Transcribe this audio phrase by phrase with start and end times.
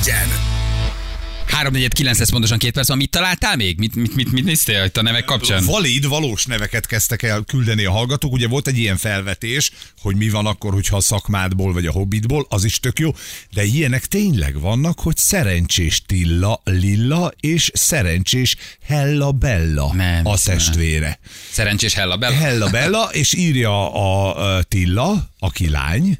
[0.00, 0.28] egyen.
[1.46, 2.96] 3 4 9 lesz pontosan két perc van.
[2.96, 3.78] Mit találtál még?
[3.78, 5.64] Mit, mit, mit, mit néztél itt a nevek kapcsán?
[5.64, 8.32] Valid, valós neveket kezdtek el küldeni a hallgatók.
[8.32, 12.46] Ugye volt egy ilyen felvetés, hogy mi van akkor, hogyha a szakmádból vagy a hobbitból,
[12.48, 13.10] az is tök jó.
[13.52, 21.18] De ilyenek tényleg vannak, hogy szerencsés Tilla, Lilla és szerencsés Hella Bella Nem a testvére.
[21.50, 22.36] Szerencsés Hella Bella.
[22.36, 26.18] Hella Bella, és írja a, a Tilla, aki lány,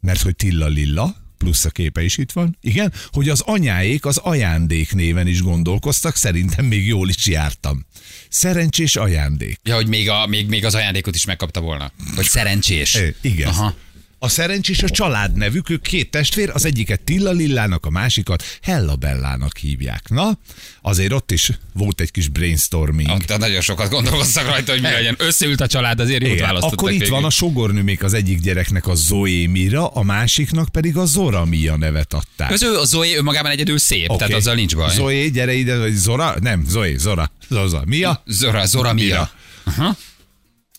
[0.00, 4.16] mert hogy Tilla Lilla, plusz a képe is itt van, igen, hogy az anyáék az
[4.16, 7.86] ajándék néven is gondolkoztak, szerintem még jól is jártam.
[8.28, 9.60] Szerencsés ajándék.
[9.62, 11.92] Ja, hogy még, a, még, még az ajándékot is megkapta volna.
[12.14, 12.94] Hogy szerencsés.
[12.94, 13.48] É, igen.
[13.48, 13.74] Aha.
[14.18, 19.56] A szerencsés a családnevük, ők két testvér, az egyiket Tilla Lillának, a másikat Hella Bellának
[19.56, 20.08] hívják.
[20.08, 20.38] Na,
[20.82, 23.10] azért ott is volt egy kis brainstorming.
[23.10, 25.14] Ott nagyon sokat gondolkoztak rajta, hogy mi legyen.
[25.18, 27.14] Összeült a család, azért jót választottak akkor itt végül.
[27.14, 31.76] van a sogornőmék az egyik gyereknek a Zoé Mira, a másiknak pedig a Zora Mia
[31.76, 32.50] nevet adták.
[32.50, 34.16] Az ő, a Zoe önmagában egyedül szép, okay.
[34.16, 34.94] tehát azzal nincs baj.
[34.94, 36.34] Zoé, gyere ide, vagy Zora?
[36.40, 37.30] Nem, Zoé, Zora.
[37.48, 37.82] Zora.
[37.84, 38.22] Mia?
[38.26, 39.06] Zora, Zora Mira.
[39.06, 39.30] Mira.
[39.64, 39.96] Aha.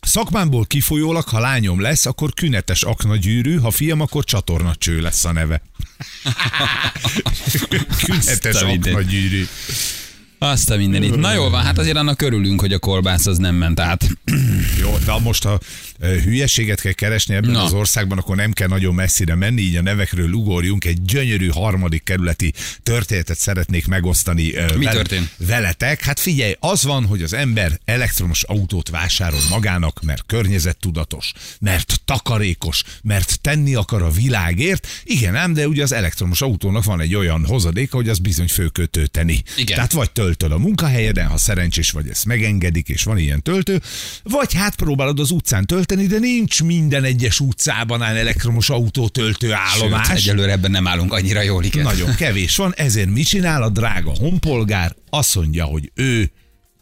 [0.05, 5.61] Szakmámból kifolyólag, ha lányom lesz, akkor künetes aknagyűrű, ha fiam, akkor csatornacső lesz a neve.
[8.05, 9.47] künetes aknagyűrű.
[10.39, 11.15] Azt a mindenit.
[11.15, 14.07] Na jól van, hát azért annak örülünk, hogy a kolbász az nem ment át.
[14.81, 15.59] Jó, de most ha
[15.99, 17.63] ö, hülyeséget kell keresni ebben Na.
[17.63, 20.85] az országban, akkor nem kell nagyon messzire menni, így a nevekről ugorjunk.
[20.85, 25.29] Egy gyönyörű harmadik kerületi történetet szeretnék megosztani ö, Mi vel- történt?
[25.37, 26.01] veletek.
[26.01, 32.83] Hát figyelj, az van, hogy az ember elektromos autót vásárol magának, mert környezettudatos, mert takarékos,
[33.03, 34.87] mert tenni akar a világért.
[35.03, 38.71] Igen ám, de ugye az elektromos autónak van egy olyan hozadéka, hogy az bizony fő
[38.91, 39.43] tölteni.
[39.57, 39.75] Igen.
[39.75, 43.81] Tehát vagy töltöd a munkahelyeden, ha szerencsés vagy, ezt megengedik, és van ilyen töltő,
[44.23, 50.07] vagy hát próbálod az utcán tölteni, de nincs minden egyes utcában áll elektromos autótöltő állomás.
[50.07, 51.83] Sőt, egyelőre ebben nem állunk annyira jól, igen.
[51.83, 54.95] Nagyon kevés van, ezért mit csinál a drága honpolgár?
[55.09, 56.31] Azt mondja, hogy ő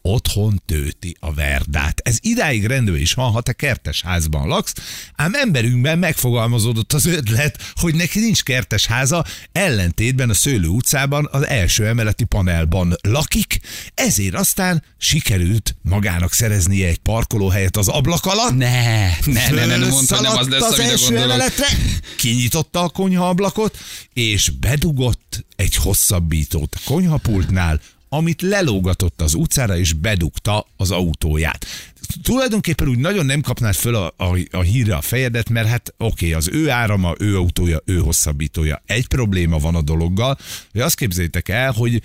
[0.08, 2.00] otthon tölti a verdát.
[2.04, 4.72] Ez idáig rendben is van, ha te kertes házban laksz,
[5.16, 11.46] ám emberünkben megfogalmazódott az ötlet, hogy neki nincs kertes háza, ellentétben a Szőlő utcában az
[11.46, 13.60] első emeleti panelban lakik,
[13.94, 19.88] ezért aztán sikerült magának szereznie egy parkolóhelyet az ablak alatt, Ne, ne, ne, ne, ne
[19.90, 21.66] hogy nem az lesz, az első emeletre,
[22.16, 23.78] kinyitotta a konyhaablakot,
[24.12, 27.80] és bedugott egy hosszabbítót a konyhapultnál,
[28.16, 31.66] amit lelógatott az utcára, és bedugta az autóját.
[32.22, 36.26] Tulajdonképpen úgy nagyon nem kapnád föl a, a, a hírre a fejedet, mert hát oké,
[36.26, 38.82] okay, az ő árama, ő autója, ő hosszabbítója.
[38.86, 40.38] Egy probléma van a dologgal,
[40.72, 42.02] hogy azt képzeljétek el, hogy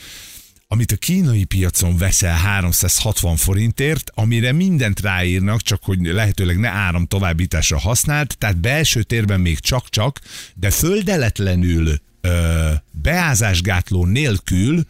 [0.72, 7.06] amit a kínai piacon veszel 360 forintért, amire mindent ráírnak, csak hogy lehetőleg ne áram
[7.06, 10.20] továbbításra használt, tehát belső térben még csak-csak,
[10.56, 14.86] de földeletlenül ö, beázásgátló nélkül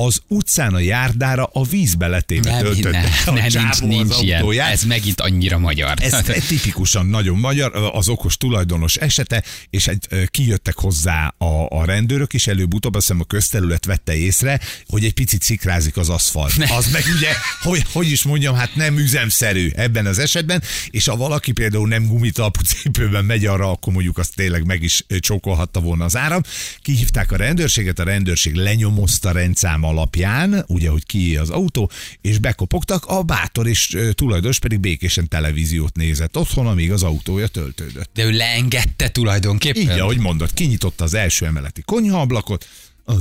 [0.00, 4.40] az utcán a járdára a vízbe letéve töltötte ne, ne, nincs, nincs az ilyen.
[4.40, 4.72] autóját.
[4.72, 5.94] Ez megint annyira magyar.
[6.00, 11.84] Ez egy tipikusan nagyon magyar, az okos tulajdonos esete, és egy, kijöttek hozzá a, a
[11.84, 16.52] rendőrök, és előbb-utóbb azt hiszem a közterület vette észre, hogy egy picit szikrázik az aszfalt.
[16.76, 17.30] Az meg ugye,
[17.62, 22.06] hogy, hogy is mondjam, hát nem üzemszerű ebben az esetben, és ha valaki például nem
[22.06, 26.42] gumitalpú cipőben megy arra, akkor mondjuk azt tényleg meg is csókolhatta volna az áram.
[26.82, 31.90] Kihívták a rendőrséget, a rendőrség lenyomozta rendszám alapján, ugye, hogy ki az autó,
[32.20, 38.10] és bekopogtak, a bátor és tulajdonos pedig békésen televíziót nézett otthon, amíg az autója töltődött.
[38.14, 39.82] De ő leengedte tulajdonképpen.
[39.82, 42.68] Így, ahogy mondod, kinyitotta az első emeleti konyhaablakot,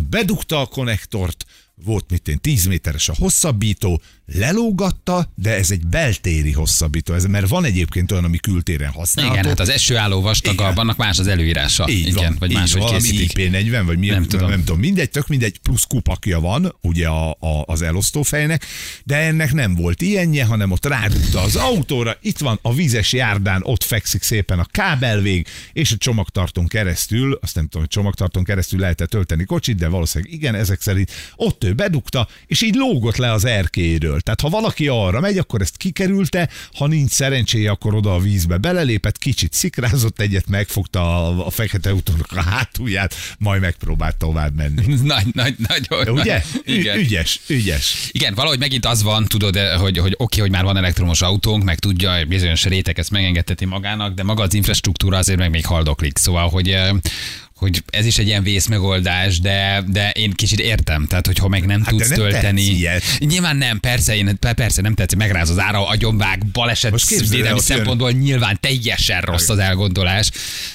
[0.10, 1.46] bedugta a konnektort,
[1.84, 4.02] volt mit én, 10 méteres a hosszabbító,
[4.34, 9.38] lelógatta, de ez egy beltéri hosszabbító, ez, mert van egyébként olyan, ami kültéren használható.
[9.40, 11.90] Igen, hát az esőálló vastagabb, annak más az előírása.
[11.90, 13.32] Így Igen, van, vagy így máshogy valami készítik.
[13.34, 14.50] IP40, vagy mi, Nem tudom.
[14.50, 18.66] nem tudom, mindegy, tök mindegy, plusz kupakja van, ugye a, a, az elosztófejnek,
[19.04, 23.62] de ennek nem volt ilyenje, hanem ott rádugta az autóra, itt van a vízes járdán,
[23.64, 28.80] ott fekszik szépen a kábelvég, és a csomagtartón keresztül, azt nem tudom, hogy csomagtartón keresztül
[28.80, 33.32] lehetett tölteni kocsit, de valószínűleg igen, ezek szerint ott ő bedugta, és így lógott le
[33.32, 34.22] az erkéről.
[34.22, 38.58] Tehát ha valaki arra megy, akkor ezt kikerülte, ha nincs szerencséje, akkor oda a vízbe
[38.58, 44.96] belelépett, kicsit szikrázott egyet, megfogta a, a fekete autónak a hátulját, majd megpróbált tovább menni.
[45.04, 46.20] Nagy, nagy, nagyon.
[46.20, 46.44] Ugye?
[46.54, 46.76] nagy.
[46.76, 46.98] Igen.
[46.98, 48.10] ügyes, ügyes.
[48.12, 51.80] Igen, valahogy megint az van, tudod, hogy, hogy oké, hogy már van elektromos autónk, meg
[51.80, 56.18] tudja, hogy bizonyos réteg ezt megengedheti magának, de maga az infrastruktúra azért meg még haldoklik.
[56.18, 56.90] Szóval, hogy, eh,
[57.60, 61.80] hogy ez is egy ilyen vészmegoldás, de, de én kicsit értem, tehát hogyha meg nem
[61.82, 62.62] Hát tudsz nem tölteni.
[62.62, 63.04] ilyet.
[63.20, 67.60] Nyilván nem, persze, én, persze nem tetszik, megráz az ára, agyonvág, baleset, védelmi ott jön-
[67.60, 70.30] szempontból nyilván teljesen rossz az elgondolás,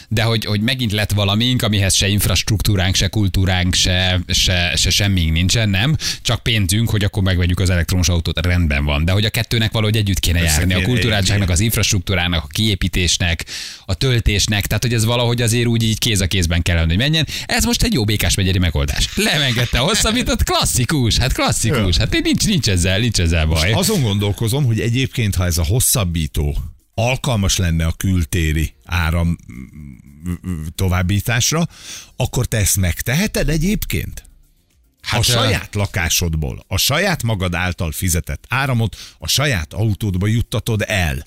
[0.09, 5.33] de hogy, hogy megint lett valamink, amihez se infrastruktúránk, se kultúránk, se, se, se semmink
[5.33, 5.97] nincsen, nem?
[6.23, 9.05] Csak pénzünk, hogy akkor megvegyük az elektromos autót, rendben van.
[9.05, 13.45] De hogy a kettőnek valahogy együtt kéne Össze járni, a kultúráltságnak, az infrastruktúrának, a kiépítésnek,
[13.85, 17.27] a töltésnek, tehát hogy ez valahogy azért úgy így kéz a kézben kellene, hogy menjen.
[17.47, 19.17] Ez most egy jó békás megyeri megoldás.
[19.17, 23.73] Lemengette a hosszabbított, klasszikus, hát klasszikus, hát nincs, nincs ezzel, nincs ezzel baj.
[23.73, 26.57] Azon gondolkozom, hogy egyébként, ha ez a hosszabbító
[26.95, 31.69] alkalmas lenne a kültéri áram mm, mm, továbbításra,
[32.17, 34.25] akkor te ezt megteheted egyébként?
[35.01, 41.27] Hát, a saját lakásodból, a saját magad által fizetett áramot a saját autódba juttatod el.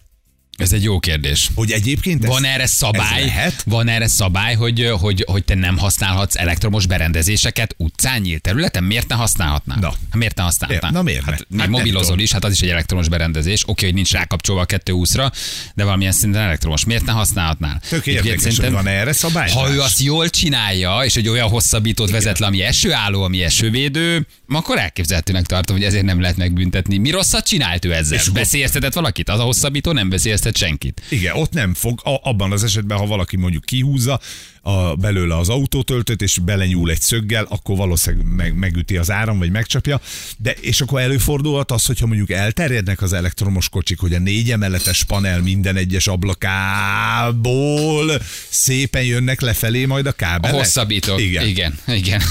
[0.57, 1.49] Ez egy jó kérdés.
[1.55, 3.63] Hogy egyébként ez, Van erre szabály, lehet?
[3.65, 8.83] van erre szabály, hogy, hogy, hogy te nem használhatsz elektromos berendezéseket utcán nyílt területen?
[8.83, 9.77] Miért ne használhatnál?
[9.79, 9.87] Na.
[9.87, 10.91] Hát miért ne használhatnál?
[10.91, 11.23] Na miért?
[11.23, 13.63] Hát, Hát mobilozol is, hát az is egy elektromos berendezés.
[13.67, 15.31] Oké, hogy nincs rákapcsolva a 220-ra,
[15.75, 16.85] de valamilyen szinten elektromos.
[16.85, 17.81] Miért ne használhatnál?
[17.89, 19.49] Tök érdekes, hogy van erre szabály.
[19.51, 24.27] ha ő azt jól csinálja, és egy olyan hosszabbítót vezet le, ami esőálló, ami esővédő,
[24.49, 26.97] akkor elképzelhetőnek tartom, hogy ezért nem lehet megbüntetni.
[26.97, 28.17] Mi rosszat csinált ő ezzel?
[28.17, 29.29] És Veszélyeztetett valakit?
[29.29, 30.09] Az a hosszabbító nem
[30.47, 31.01] veszélyeztet senkit.
[31.09, 34.19] Igen, ott nem fog, abban az esetben, ha valaki mondjuk kihúzza
[34.67, 39.51] a, belőle az autótöltőt, és belenyúl egy szöggel, akkor valószínűleg meg, megüti az áram, vagy
[39.51, 40.01] megcsapja.
[40.37, 45.03] De és akkor előfordulhat az, hogyha mondjuk elterjednek az elektromos kocsik, hogy a négy emeletes
[45.03, 50.57] panel minden egyes ablakából szépen jönnek lefelé majd a A kábelek.
[50.57, 51.21] hosszabbítók.
[51.21, 51.47] Igen.
[51.47, 52.21] Igen, igen.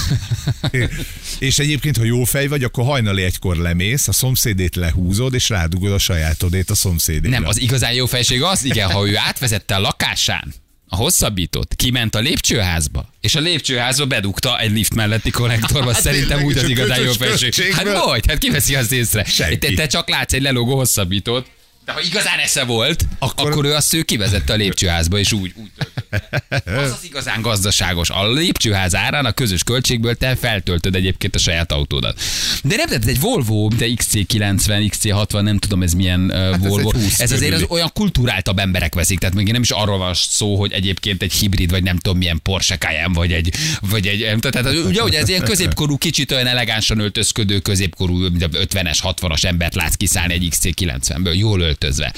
[1.39, 5.91] És egyébként, ha jó fej vagy, akkor hajnali egykor lemész, a szomszédét lehúzod, és rádugod
[5.91, 7.39] a sajátodét a szomszédére.
[7.39, 10.53] Nem, az igazán jó felség az, igen, ha ő átvezette a lakásán
[10.89, 16.43] a hosszabbítót, kiment a lépcsőházba, és a lépcsőházba bedugta egy lift melletti konnektorba, Hát szerintem
[16.43, 17.93] úgy az igazán jó költségből?
[17.93, 18.23] Hát hogy?
[18.27, 19.25] Hát kiveszi azt észre.
[19.59, 21.49] Te, te, csak látsz egy lelógó hosszabbítót,
[21.85, 25.53] de ha igazán esze volt, akkor, Akkor- ő azt ő kivezette a lépcsőházba, és úgy,
[25.55, 25.96] úgy töltött.
[26.83, 28.09] Az az igazán gazdaságos.
[28.09, 32.19] A lépcsőház árán a közös költségből te feltöltöd egyébként a saját autódat.
[32.63, 36.91] De nem, tehát egy Volvo, de XC90, XC60, nem tudom ez milyen ez Volvo.
[36.91, 40.55] 20 Ez azért az olyan kulturáltabb emberek veszik, tehát még nem is arról van szó,
[40.55, 44.73] hogy egyébként egy hibrid, vagy nem tudom milyen Porsche Cayenne, vagy egy, vagy egy tehát
[44.85, 50.33] ugye, ugye ez ilyen középkorú, kicsit olyan elegánsan öltözködő, középkorú, 50-es, 60-as embert látsz kiszállni
[50.33, 52.13] egy XC90-ből, jól öltözve.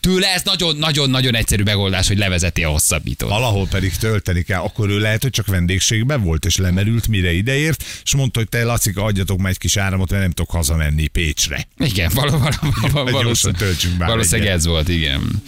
[0.00, 3.28] Tőle ez nagyon-nagyon-nagyon egyszerű megoldás, hogy levezeti a hosszabbítót.
[3.28, 7.84] valahol pedig tölteni kell, akkor ő lehet, hogy csak vendégségben volt, és lemerült, mire ideért,
[8.04, 11.66] és mondta, hogy te Lacika, adjatok már egy kis áramot, mert nem tudok hazamenni Pécsre.
[11.78, 12.58] Igen, val- val-
[12.92, 15.42] val- gyorsan valószínűleg, valószínűleg ez volt, igen.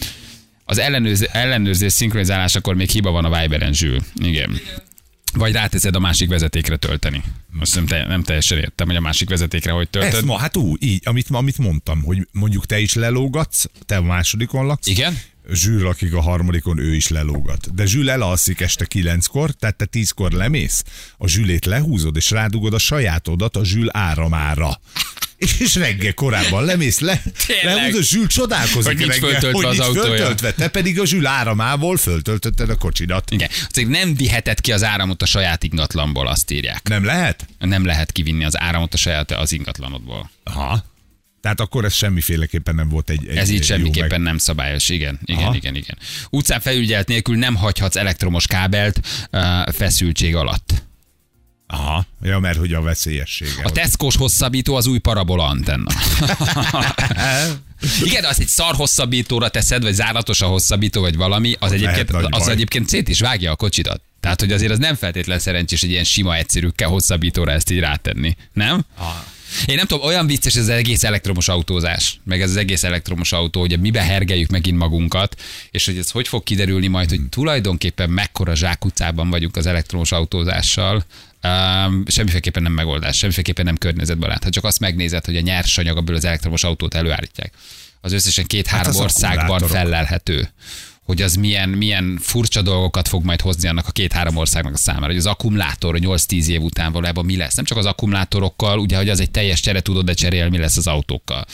[0.65, 3.99] Az ellenőrzés, ellenőrzés szinkronizálásakor még hiba van a Viberen zsül.
[4.15, 4.61] Igen.
[5.33, 7.23] Vagy ráteszed a másik vezetékre tölteni.
[7.49, 10.25] Most nem, te, nem teljesen értem, hogy a másik vezetékre hogy Ez töltöd.
[10.25, 14.65] ma, hát úgy, így, amit, amit mondtam, hogy mondjuk te is lelógatsz, te a másodikon
[14.65, 14.87] laksz.
[14.87, 15.19] Igen?
[15.53, 17.75] Zsűr lakik a harmadikon, ő is lelógat.
[17.75, 20.83] De Zsül elalszik este kilenckor, tehát te tízkor lemész,
[21.17, 24.79] a Zsülét lehúzod, és rádugod a sajátodat a Zsül áramára.
[25.59, 27.75] És reggel korábban lemész, le, Tényleg?
[27.75, 31.97] lehúzod, Zsül csodálkozik Hogy reggel, föltöltve hogy az nincs föltöltve, te pedig a Zsül áramából
[31.97, 33.31] föltöltötted a kocsidat.
[33.31, 33.49] Igen.
[33.69, 36.87] Azért nem viheted ki az áramot a saját ingatlanból, azt írják.
[36.87, 37.47] Nem lehet?
[37.59, 40.31] Nem lehet kivinni az áramot a saját az ingatlanodból.
[40.43, 40.83] Aha.
[41.41, 44.19] Tehát akkor ez semmiféleképpen nem volt egy, egy Ez így semmiképpen meg...
[44.19, 45.55] nem szabályos, igen, igen, Aha.
[45.55, 45.97] igen, igen.
[46.29, 48.99] Utcán felügyelet nélkül nem hagyhatsz elektromos kábelt
[49.31, 50.83] uh, feszültség alatt.
[51.67, 52.05] Aha.
[52.21, 53.63] Ja, mert hogy a veszélyessége.
[53.63, 55.91] A Tesco-s hosszabbító az új parabola antenna.
[58.03, 62.43] Igen, az egy szar hosszabbítóra teszed, vagy záratos a hosszabbító, vagy valami, az, egyébként, az
[62.43, 62.51] baj.
[62.51, 64.01] egyébként szét is vágja a kocsidat.
[64.19, 67.79] Tehát, hogy azért az nem feltétlen szerencsés egy ilyen sima, egyszerű kell hosszabbítóra ezt így
[67.79, 68.35] rátenni.
[68.53, 68.85] Nem?
[69.65, 73.31] Én nem tudom, olyan vicces ez az egész elektromos autózás, meg ez az egész elektromos
[73.31, 75.41] autó, hogy mibe hergeljük megint magunkat,
[75.71, 81.05] és hogy ez hogy fog kiderülni majd, hogy tulajdonképpen mekkora zsákutcában vagyunk az elektromos autózással,
[81.43, 84.43] Um, semmiféleképpen nem megoldás, semmiféleképpen nem környezetbarát.
[84.43, 87.53] Ha csak azt megnézed, hogy a nyersanyag, abból az elektromos autót előállítják,
[88.01, 90.49] az összesen két-három Hát országban fellelhető
[91.05, 95.05] hogy az milyen, milyen furcsa dolgokat fog majd hozni annak a két-három országnak a számára,
[95.05, 97.55] hogy az akkumulátor 8-10 év után valójában mi lesz.
[97.55, 100.77] Nem csak az akkumulátorokkal, ugye, hogy az egy teljes csere tudod, de cserél, mi lesz
[100.77, 101.45] az autókkal.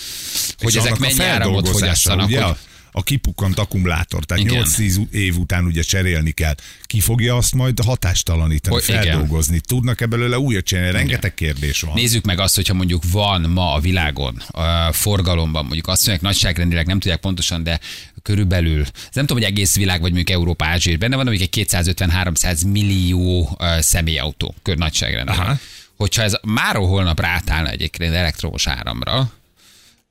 [0.58, 2.26] Hogy És ezek mennyi áramot fogyasszanak.
[2.26, 2.42] Ugye?
[2.42, 2.56] Hogy,
[2.98, 4.64] a kipukkant akkumulátor, tehát Igen.
[4.64, 6.56] 8-10 év után ugye cserélni kell.
[6.84, 9.02] Ki fogja azt majd hatástalanítani, igen.
[9.02, 9.60] feldolgozni?
[9.60, 10.92] Tudnak-e belőle újat csinálni?
[10.92, 11.94] Rengeteg kérdés van.
[11.94, 16.86] Nézzük meg azt, hogyha mondjuk van ma a világon a forgalomban, mondjuk azt mondják nagyságrendileg,
[16.86, 17.80] nem tudják pontosan, de
[18.22, 22.72] körülbelül, nem tudom, hogy egész világ, vagy mondjuk Európa, Ázsia, benne van mondjuk egy 250-300
[22.72, 25.40] millió személyautó, kör nagyságrendileg.
[25.40, 25.58] Aha.
[25.96, 29.32] Hogyha ez máról holnap rátállna egyébként elektromos áramra,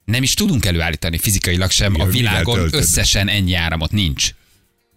[0.06, 3.90] nem is tudunk előállítani fizikailag sem Igen, a világon összesen ennyi áramot.
[3.90, 4.34] Nincs.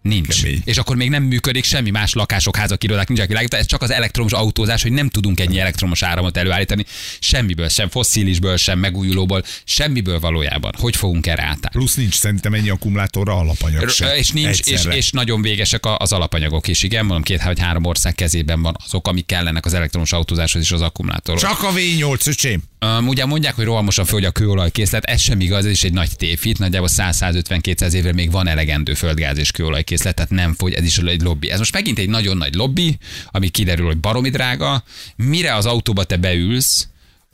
[0.02, 0.42] Nincs.
[0.42, 0.62] Kemény.
[0.66, 3.58] És akkor még nem működik semmi más lakások, házak, irodák, nincsenek világítva.
[3.58, 6.86] Ez csak az elektromos autózás, hogy nem tudunk ennyi elektromos áramot előállítani.
[7.20, 10.72] Semmiből, sem fosszilisből, sem megújulóból, semmiből valójában.
[10.78, 11.70] Hogy fogunk erre átállni?
[11.72, 14.16] Plusz nincs szerintem ennyi akkumulátorra alapanyag sem.
[14.16, 14.96] és nincs, és, Egyszerre.
[14.96, 16.84] és nagyon végesek az alapanyagok is.
[16.84, 20.72] Igen, mondom, két vagy három ország kezében van azok, amik kellenek az elektromos autózáshoz és
[20.72, 21.44] az akkumulátorhoz.
[21.44, 22.64] Csak a V8, öcsém.
[22.86, 26.16] Um, ugye mondják, hogy rohamosan földje a kőolajkészlet, ez sem igaz, ez is egy nagy
[26.16, 30.98] tévhit, nagyjából 100-150-200 évre még van elegendő földgáz és kőolajkészlet, tehát nem fogy, ez is
[30.98, 31.50] egy lobby.
[31.50, 34.84] Ez most megint egy nagyon nagy lobby, ami kiderül, hogy baromi drága.
[35.16, 36.88] Mire az autóba te beülsz,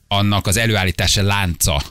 [0.08, 1.82] annak az előállítása lánca,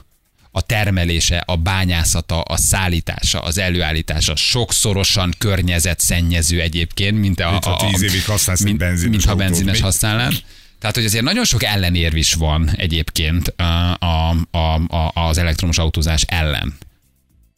[0.51, 7.75] a termelése, a bányászata, a szállítása, az előállítása sokszorosan környezetszennyező egyébként, mint a, Mint a,
[7.75, 9.83] a, tíz évig használsz mint, benzines mint ha benzines mi?
[9.83, 10.33] használnád.
[10.79, 14.57] Tehát, hogy azért nagyon sok ellenérv is van egyébként a, a, a,
[14.87, 16.73] a, az elektromos autózás ellen.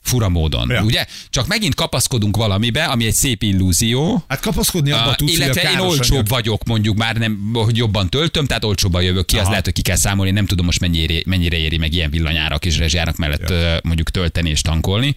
[0.08, 0.70] Fura módon.
[0.70, 0.84] Ja.
[0.84, 1.06] Ugye?
[1.30, 5.80] Csak megint kapaszkodunk valamibe, ami egy szép illúzió, Hát kapaszkodni abba Uh, tudsz, illetve én
[5.80, 9.50] olcsóbb anyag- vagyok, mondjuk már nem, hogy jobban töltöm, tehát olcsóbban jövök ki, az Aha.
[9.50, 12.78] lehet, hogy ki kell számolni, nem tudom most mennyire, mennyire éri meg ilyen villanyárak és
[12.78, 13.80] rezsjárak mellett ja.
[13.84, 15.16] mondjuk tölteni és tankolni.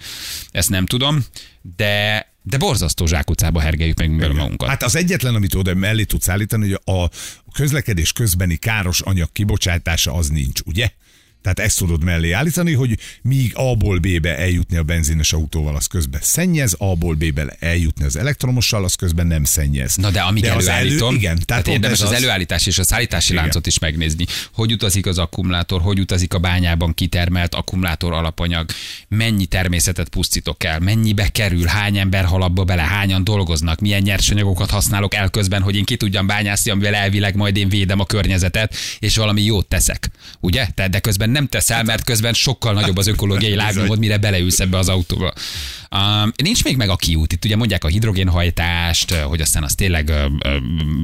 [0.50, 1.25] Ezt nem tudom,
[1.76, 4.68] de de borzasztó zsákutcába hergeljük meg belőle magunkat.
[4.68, 7.09] Hát az egyetlen, amit oda mellé tudsz állítani, hogy a
[7.52, 10.90] közlekedés közbeni káros anyag kibocsátása az nincs, ugye?
[11.42, 16.20] Tehát ezt tudod mellé állítani, hogy míg A-ból B-be eljutni a benzines autóval, az közben
[16.23, 19.97] szennyez, A-ból B-be eljutni az elektromossal, az közben nem szennyez.
[19.97, 22.78] Na de amíg de az előállítom, elő, igen, tehát, tehát érdemes ez az, előállítás és
[22.78, 23.42] a szállítási Igen.
[23.42, 24.26] láncot is megnézni.
[24.52, 28.70] Hogy utazik az akkumulátor, hogy utazik a bányában kitermelt akkumulátor alapanyag,
[29.09, 34.70] mennyi természetet pusztítok el, mennyibe kerül, hány ember hal abba bele, hányan dolgoznak, milyen nyersanyagokat
[34.70, 38.75] használok el közben, hogy én ki tudjam bányászni, amivel elvileg majd én védem a környezetet,
[38.99, 40.11] és valami jót teszek.
[40.40, 40.66] Ugye?
[40.75, 44.78] Tehát de közben nem teszel, mert közben sokkal nagyobb az ökológiai lábnyomod, mire beleülsz ebbe
[44.78, 45.32] az autóba.
[45.96, 47.32] Um, nincs még meg a kiút.
[47.32, 50.56] Itt ugye mondják a hidrogénhajtást, hogy aztán az tényleg ö, ö,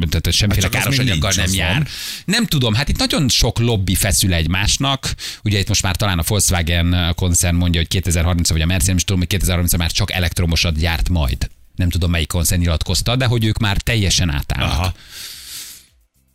[0.09, 1.73] tehát semmiféle Hát káros anyaggal nem jár.
[1.73, 1.87] van.
[2.25, 5.15] Nem tudom, hát itt nagyon sok lobby feszül egymásnak.
[5.45, 8.97] Ugye itt most már talán a Volkswagen koncern mondja, hogy 2030 vagy a Mercedes, nem
[8.97, 11.49] is tudom, hogy 2030 már csak elektromosat gyárt majd.
[11.75, 14.71] Nem tudom, melyik koncern nyilatkozta, de hogy ők már teljesen átállnak.
[14.79, 14.95] Aha.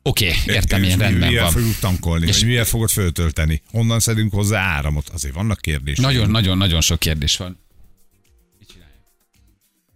[0.04, 1.52] Oké, okay, értem, mi- rendben mivel van.
[1.52, 3.62] fogjuk tankolni, és mivel fogod föltölteni?
[3.72, 5.10] Honnan szedünk hozzá áramot?
[5.14, 6.04] Azért vannak kérdések.
[6.06, 7.60] Nagyon-nagyon-nagyon sok kérdés van.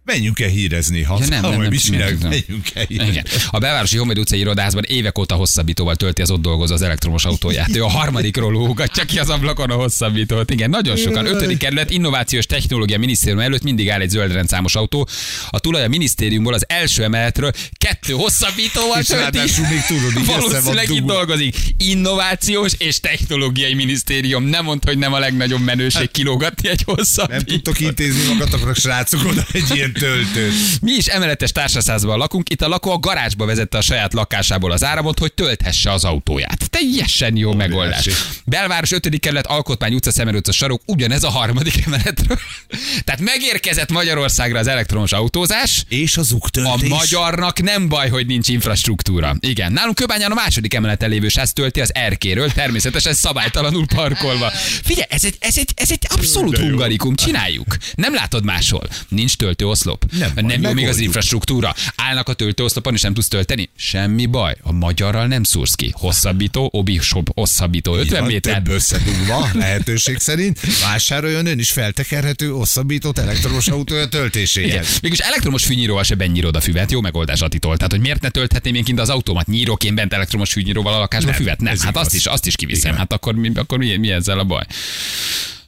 [0.06, 2.38] Menjünk el hírezni, ha Ja, nem, nem, majd nem, mit csináljuk, nem, nem.
[2.46, 3.12] menjünk el hírezni.
[3.12, 3.24] Igen.
[3.50, 7.76] A belvárosi Honvéd utcai irodázban évek óta hosszabbítóval tölti az ott dolgozó az elektromos autóját.
[7.76, 10.50] Ő a harmadikról lógatja ki az ablakon a hosszabbítót.
[10.50, 11.26] Igen, nagyon sokan.
[11.26, 15.08] Ötödik kerület Innovációs Technológia Minisztérium előtt mindig áll egy zöld rendszámos autó.
[15.50, 17.52] A tulaj a minisztériumból az első emeletről
[17.86, 21.56] kettő hosszabbítóval És ráadásul még tudod, így Valószínűleg itt dolgozik.
[21.76, 24.44] Innovációs és Technológiai Minisztérium.
[24.44, 27.46] Nem mondd, hogy nem a legnagyobb menőség kilógatni egy hosszabbítót.
[27.46, 30.52] Nem tudtok intézni magatokra, srácok, oda egy ilyen töltőt.
[30.80, 34.84] Mi is emeletes társasházban lakunk, itt a lakó a garázsba vezette a saját lakásából az
[34.84, 36.70] áramot, hogy tölthesse az autóját.
[36.70, 38.08] Teljesen jó megoldás.
[38.44, 39.20] Belváros 5.
[39.20, 42.38] kerület, Alkotmány utca, Szemer utca, sarok, ugyanez a harmadik emeletről.
[43.04, 46.88] Tehát megérkezett Magyarországra az elektromos autózás, És az a uktöltés.
[46.88, 49.36] magyarnak nem baj, hogy nincs infrastruktúra.
[49.40, 54.50] Igen, nálunk Kőbányán a második emeleten lévő sáz tölti az erkéről, természetesen szabálytalanul parkolva.
[54.82, 57.76] Figyelj, ez egy, ez egy, ez egy abszolút hungarikum, csináljuk.
[57.94, 58.88] Nem látod máshol.
[59.08, 60.04] Nincs töltőoszlop.
[60.18, 61.74] Nem baj, nem jó még az infrastruktúra.
[61.96, 63.68] Állnak a töltőoszlopon, és nem tudsz tölteni?
[63.76, 64.56] Semmi baj.
[64.62, 65.92] A magyarral nem szúrsz ki.
[65.94, 67.00] Hosszabbító, obi
[67.34, 68.62] hosszabbító, 50 Van méter.
[68.62, 70.60] Több összedugva, lehetőség szerint.
[70.82, 74.10] Vásároljon ön is feltekerhető, hosszabbított elektromos autója Igen.
[74.10, 74.98] töltéséhez.
[75.02, 76.90] Mégis elektromos fűnyíróval se benyírod a füvet.
[76.90, 77.76] Jó megoldás Attitól.
[77.76, 79.46] Tehát, hogy miért ne tölthetném én kint az automat?
[79.46, 81.60] Nyírok én bent elektromos fűnyíróval a lakásba Nem, füvet?
[81.60, 82.02] Nem, hát igaz.
[82.02, 82.90] azt is, azt is kiviszem.
[82.90, 83.00] Igen.
[83.00, 84.64] Hát akkor, mi, akkor mi, mi ezzel a baj?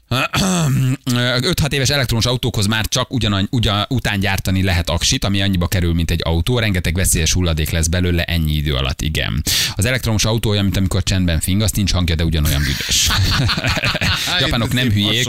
[0.08, 5.94] 5-6 éves elektromos autókhoz már csak ugyan, ugyan, után gyártani lehet aksit, ami annyiba kerül,
[5.94, 6.58] mint egy autó.
[6.58, 9.42] Rengeteg veszélyes hulladék lesz belőle ennyi idő alatt, igen.
[9.76, 13.08] Az elektromos autó olyan, mint amikor csendben fingaszt, nincs hangja, de ugyanolyan büdös.
[14.40, 15.26] japánok nem hülyék.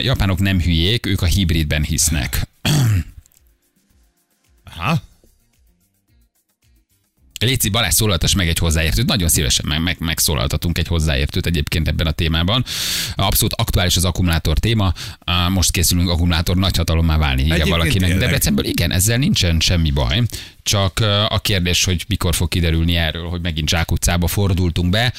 [0.00, 2.48] japánok nem hülyék, ők a hibridben hisznek.
[4.76, 5.09] Aha.
[7.40, 9.06] Léci Balázs szólaltas meg egy hozzáértőt.
[9.06, 12.64] Nagyon szívesen meg, meg, megszólaltatunk egy hozzáértőt egyébként ebben a témában.
[13.14, 14.92] Abszolút aktuális az akkumulátor téma.
[15.48, 17.42] Most készülünk akkumulátor nagyhatalommá válni.
[17.42, 18.08] Igen, valakinek.
[18.08, 18.18] Tényleg.
[18.18, 20.22] Debrecenből igen, ezzel nincsen semmi baj.
[20.62, 25.12] Csak a kérdés, hogy mikor fog kiderülni erről, hogy megint zsákutcába fordultunk be,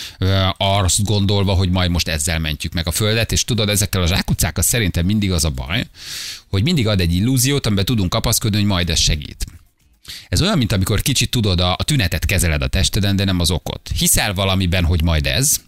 [0.57, 4.63] azt gondolva, hogy majd most ezzel mentjük meg a földet, és tudod, ezekkel a zsákutcákkal
[4.63, 5.83] szerintem mindig az a baj,
[6.49, 9.45] hogy mindig ad egy illúziót, amiben tudunk kapaszkodni, hogy majd ez segít.
[10.31, 13.51] Ez olyan, mint amikor kicsit tudod, a, a tünetet kezeled a testeden, de nem az
[13.51, 13.89] okot.
[13.97, 15.59] Hiszel valamiben, hogy majd ez,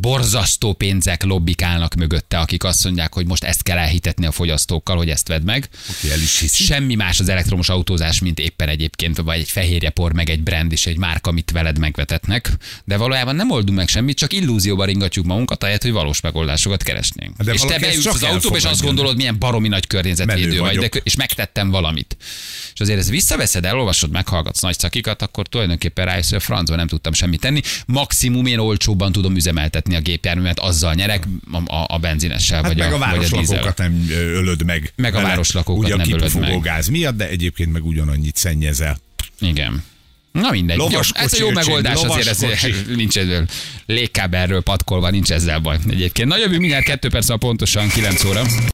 [0.00, 5.10] borzasztó pénzek lobbikálnak mögötte, akik azt mondják, hogy most ezt kell elhitetni a fogyasztókkal, hogy
[5.10, 5.68] ezt vedd meg.
[5.96, 6.62] Okay, el is hiszi.
[6.62, 10.86] Semmi más az elektromos autózás, mint éppen egyébként, vagy egy fehérjepor, meg egy brand és
[10.86, 12.52] egy márka, amit veled megvetetnek.
[12.84, 17.36] De valójában nem oldunk meg semmit, csak illúzióba ringatjuk magunkat, ahelyett, hogy valós megoldásokat keresnénk.
[17.42, 20.86] De és te beülsz az autóba, és azt gondolod, milyen baromi nagy környezetvédő vagy, de,
[21.02, 22.16] és megtettem valamit.
[22.74, 26.86] És azért ez visszaveszed, elolvasod, meghallgatsz nagy szakikat, akkor tulajdonképpen rájössz, hogy a francban nem
[26.86, 27.60] tudtam semmit tenni.
[27.86, 32.78] Maximum én olcsóban tudom üzemeltetni a gépjárművet, azzal nyerek a, a, a benzinessel, hát vagy,
[32.78, 34.92] meg a, a városlakókat nem ölöd meg.
[34.96, 36.60] Meg a városlakókat nem ölöd meg.
[36.60, 38.98] gáz miatt, de egyébként meg ugyanannyit szennyezel.
[39.40, 39.84] Igen.
[40.40, 40.76] Na mindegy.
[40.76, 42.44] Lovas jó, ez a jó megoldás azért, ez
[42.96, 43.46] nincs ezzel
[43.86, 45.78] légkábelről patkolva, nincs ezzel baj.
[45.88, 46.28] Egyébként.
[46.28, 48.42] Na jövő mindjárt kettő perc a pontosan 9 óra.